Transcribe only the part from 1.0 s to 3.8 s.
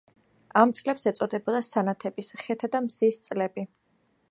ეწოდებოდა სანათების, ხეთა და მზის წლები.